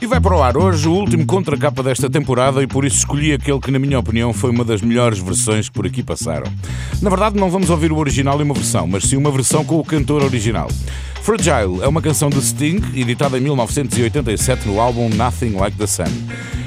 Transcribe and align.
E 0.00 0.06
vai 0.06 0.20
para 0.20 0.36
o 0.36 0.42
ar 0.42 0.56
hoje 0.56 0.86
o 0.86 0.92
último 0.92 1.26
contra-capa 1.26 1.82
desta 1.82 2.08
temporada 2.08 2.62
e 2.62 2.66
por 2.66 2.84
isso 2.84 2.98
escolhi 2.98 3.32
aquele 3.32 3.58
que, 3.58 3.70
na 3.70 3.78
minha 3.78 3.98
opinião, 3.98 4.32
foi 4.32 4.50
uma 4.50 4.64
das 4.64 4.80
melhores 4.80 5.18
versões 5.18 5.68
que 5.68 5.74
por 5.74 5.86
aqui 5.86 6.02
passaram. 6.02 6.52
Na 7.02 7.10
verdade, 7.10 7.36
não 7.36 7.50
vamos 7.50 7.70
ouvir 7.70 7.90
o 7.90 7.96
original 7.96 8.38
e 8.38 8.42
uma 8.44 8.54
versão, 8.54 8.86
mas 8.86 9.04
sim 9.04 9.16
uma 9.16 9.30
versão 9.30 9.64
com 9.64 9.80
o 9.80 9.84
cantor 9.84 10.22
original. 10.22 10.68
Fragile 11.22 11.82
é 11.82 11.88
uma 11.88 12.00
canção 12.00 12.30
de 12.30 12.40
Sting, 12.40 12.80
editada 12.94 13.36
em 13.36 13.40
1987 13.40 14.68
no 14.68 14.80
álbum 14.80 15.08
Nothing 15.08 15.56
Like 15.56 15.76
the 15.76 15.86
Sun. 15.86 16.04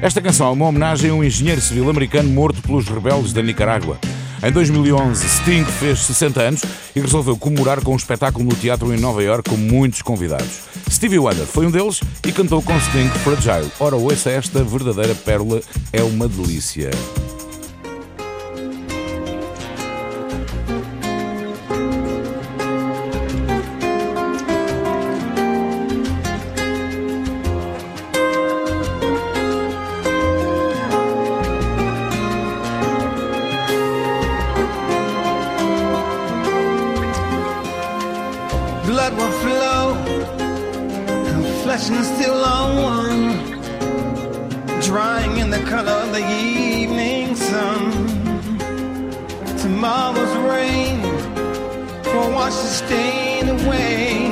Esta 0.00 0.22
canção 0.22 0.48
é 0.48 0.52
uma 0.52 0.66
homenagem 0.66 1.10
a 1.10 1.14
um 1.14 1.22
engenheiro 1.22 1.60
civil 1.60 1.90
americano 1.90 2.30
morto 2.30 2.62
pelos 2.62 2.88
rebeldes 2.88 3.34
da 3.34 3.42
Nicarágua. 3.42 3.98
Em 4.42 4.52
2011, 4.52 5.28
Sting 5.28 5.64
fez 5.64 6.00
60 6.00 6.40
anos 6.42 6.62
e 6.94 7.00
resolveu 7.00 7.36
comemorar 7.36 7.82
com 7.82 7.92
um 7.92 7.96
espetáculo 7.96 8.44
no 8.44 8.54
teatro 8.54 8.92
em 8.94 9.00
Nova 9.00 9.22
York 9.22 9.48
com 9.48 9.56
muitos 9.56 10.02
convidados. 10.02 10.60
Stevie 10.90 11.18
Wonder 11.18 11.46
foi 11.46 11.66
um 11.66 11.70
deles 11.70 12.00
e 12.26 12.32
cantou 12.32 12.62
com 12.62 12.78
Sting 12.78 13.08
Fragile. 13.24 13.70
Ora, 13.80 13.96
ouça 13.96 14.30
esta 14.30 14.62
verdadeira 14.62 15.14
pérola, 15.14 15.60
é 15.92 16.02
uma 16.02 16.28
delícia. 16.28 16.90
blood 38.86 39.12
will 39.16 39.34
flow. 39.42 39.94
And 41.28 41.44
flesh 41.62 41.88
Confession 41.88 42.04
still 42.16 42.44
on 42.44 42.68
one. 42.94 43.22
Drying 44.80 45.38
in 45.38 45.50
the 45.50 45.62
color 45.72 45.96
of 46.04 46.12
the 46.12 46.24
evening 46.30 47.34
sun. 47.34 47.80
Tomorrow's 49.58 50.36
rain 50.50 51.02
Will 52.16 52.32
wash 52.32 52.54
the 52.54 52.72
stain 52.82 53.48
away. 53.48 54.30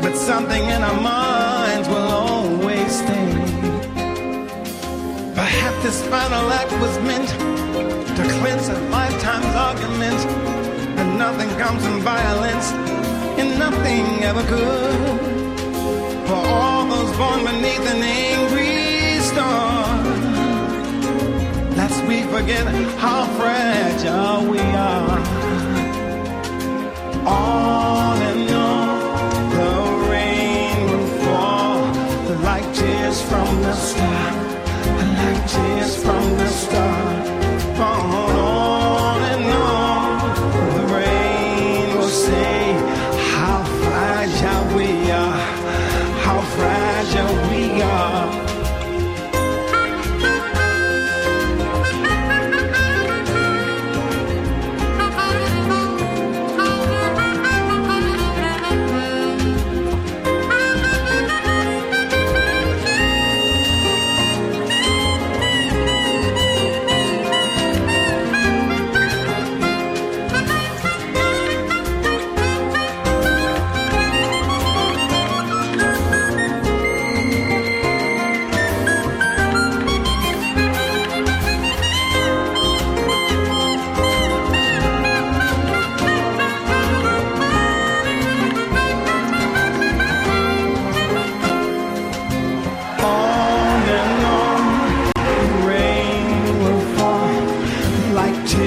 But 0.00 0.14
something 0.16 0.62
in 0.62 0.82
our 0.82 1.00
minds 1.00 1.88
will 1.88 2.08
always 2.24 2.92
stay. 3.02 3.28
Perhaps 5.34 5.82
this 5.82 6.00
final 6.06 6.50
act 6.60 6.72
was 6.84 6.98
meant 7.00 7.28
To 8.16 8.22
cleanse 8.40 8.68
a 8.68 8.78
lifetime's 8.88 9.54
argument. 9.68 10.20
And 10.98 11.18
nothing 11.18 11.50
comes 11.58 11.84
in 11.84 12.00
violence 12.00 13.05
nothing 13.70 14.22
ever 14.22 14.44
could. 14.52 15.00
For 16.28 16.40
all 16.54 16.86
those 16.92 17.12
born 17.16 17.40
beneath 17.44 17.86
an 17.94 18.02
angry 18.02 19.20
star, 19.30 19.84
lest 21.80 21.98
we 22.08 22.18
forget 22.34 22.66
how 23.04 23.20
fragile 23.38 24.50
we 24.52 24.60
are. 24.90 25.18
All 27.26 27.75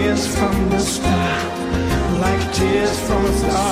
tears 0.09 0.27
from 0.35 0.69
the 0.71 0.79
sky, 0.79 2.19
like 2.19 2.53
tears 2.53 2.99
from 3.07 3.25
a 3.25 3.33
star. 3.33 3.68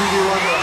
Stevie 0.00 0.24
Wonder 0.24 0.59